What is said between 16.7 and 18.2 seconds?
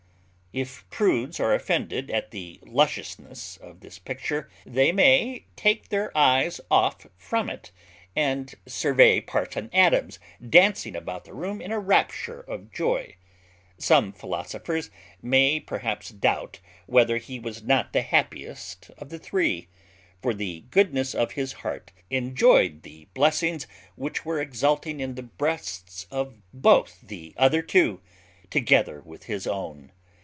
whether he was not the